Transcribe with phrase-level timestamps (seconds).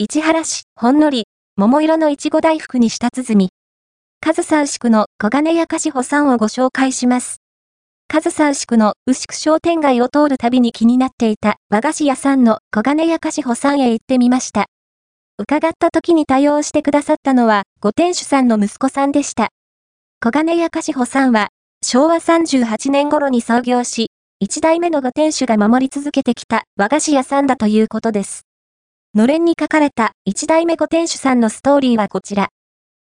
[0.00, 1.24] 市原市、ほんのり、
[1.56, 3.48] 桃色のいちご大福に舌鼓。
[4.20, 7.38] 上総牛久の小金屋菓子保さんをご紹介します。
[8.06, 14.66] 上総牛久の牛久商店街を通るたびに気になっていた和菓子屋さんの小金屋菓子保さんへ行ってみました。
[15.36, 19.48] 伺った時に対応してくださったのは、ご店主さんの息子さんでした。
[20.22, 21.48] 小金屋菓子保さんは、
[21.84, 28.47] 昭和38年頃に創業し、一代目のご店主が守り続けてきた和菓子屋さんだということです。
[29.18, 32.50] のれんに書かれた一代目ご店主さんのストーリーはこちら。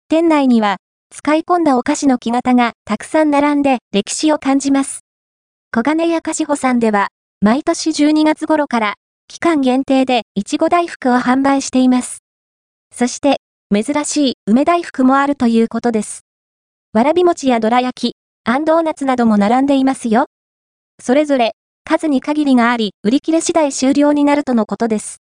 [0.08, 0.76] 店内には、
[1.10, 5.00] 使い込んだお菓子の木型がたくさん並んで歴史を感じます。
[5.74, 7.08] 小金屋菓子保さんでは、
[7.40, 8.94] 毎年12月頃から
[9.26, 12.18] 期間限定でいちご大福を販売しています。
[12.94, 13.40] そして、
[13.74, 16.20] 珍しい梅大福もあるということです。
[16.92, 20.26] わらび餅やどら焼き、あんドーナツなども並んでいますよ。
[21.02, 25.25] それぞれ、数に限りがあり、売り切れ次第終了になるとのことです。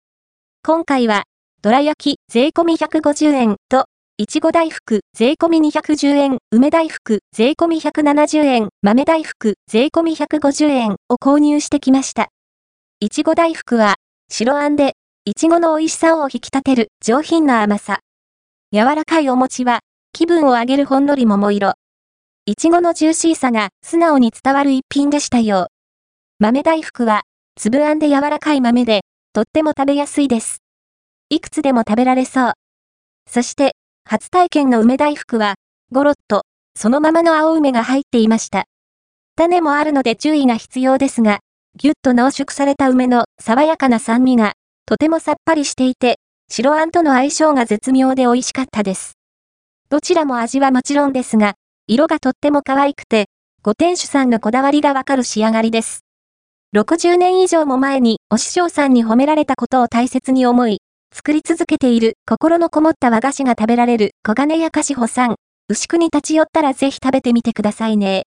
[0.63, 1.25] 今回は、
[1.63, 3.87] どら焼き税込み150円と、
[4.19, 12.29] いちご大福税込み210円、梅大福税込み170円、豆大福税込み150円を購入してきました。
[13.01, 13.95] いちご大福は、
[14.31, 14.93] 白あんで、
[15.25, 18.01] いちごの美味しさを引き立てる上品な甘さ。
[18.71, 19.81] 柔らかいお餅は、
[20.13, 21.73] 気分を上げるほんのり桃色。
[22.45, 25.69] いちごのジューシーさが素直に伝わる一品でしたよ。
[26.39, 27.23] 豆大福は、
[27.57, 29.01] 粒あんで柔らかい豆で、
[29.33, 30.59] とっても食べやすいです。
[31.29, 32.53] いくつでも食べられそう。
[33.31, 35.55] そして、初体験の梅大福は、
[35.93, 36.43] ゴロッと、
[36.75, 38.65] そのままの青梅が入っていました。
[39.37, 41.39] 種もあるので注意が必要ですが、
[41.77, 46.17] ぎゅっと濃縮された梅の爽やかな酸味が、とてもさっぱりしていて、
[46.51, 49.13] 白あんとの相性が絶妙で美味しかったです。
[49.91, 51.55] どちらも味はもちろんですが、
[51.87, 53.27] 色がとっても可愛くて、
[53.63, 56.01] ご店主さんのこだわりがわかる仕上がりです。
[56.73, 60.79] 60年以上も前にお師匠さんに褒められたことを大切に思い、
[61.13, 65.35] 作り続けている心のこもった和菓子が食べられる小金屋菓子保さん、
[65.69, 68.19] 牛久に立ち寄ったらぜひ食べてみてくださいね。